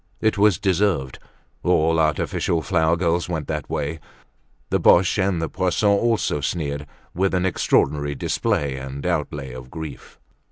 It 0.19 0.35
was 0.35 0.57
deserved; 0.57 1.19
all 1.61 1.99
artificial 1.99 2.63
flower 2.63 2.97
girls 2.97 3.29
went 3.29 3.47
that 3.49 3.69
way. 3.69 3.99
The 4.71 4.79
Boches 4.79 5.19
and 5.23 5.39
the 5.39 5.47
Poissons 5.47 5.99
also 6.01 6.41
sneered 6.41 6.87
with 7.13 7.35
an 7.35 7.45
extraordinary 7.45 8.15
display 8.15 8.77
and 8.77 9.05
outlay 9.05 9.53
of 9.53 9.69
grief. 9.69 10.19